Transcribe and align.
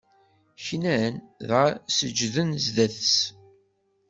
Knan, 0.67 1.15
dɣa 1.47 1.67
seǧǧden 1.95 2.49
zdat-s. 2.65 3.15